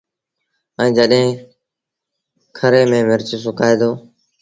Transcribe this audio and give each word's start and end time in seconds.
ائيٚݩ 0.79 0.95
جڏهيݩ 0.97 1.39
کري 2.57 2.81
ميݩ 2.89 3.07
مرچ 3.09 3.29
سُڪآئي 3.43 3.75
دو 3.79 3.91